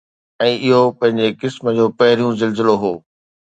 ۽ 0.45 0.53
اهو 0.77 0.81
پنهنجي 1.03 1.31
قسم 1.45 1.63
جو 1.77 1.85
پهريون 2.01 2.31
زلزلو 2.43 2.75
هو 2.87 2.93